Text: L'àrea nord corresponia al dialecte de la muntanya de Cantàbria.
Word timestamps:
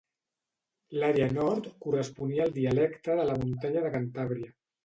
L'àrea 1.03 1.27
nord 1.35 1.69
corresponia 1.85 2.47
al 2.49 2.57
dialecte 2.57 3.19
de 3.21 3.29
la 3.33 3.39
muntanya 3.45 3.85
de 3.89 3.97
Cantàbria. 3.99 4.53